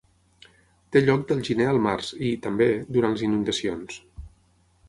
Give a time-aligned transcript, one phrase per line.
[0.95, 4.01] Té lloc del gener al març i, també, durant les inundacions.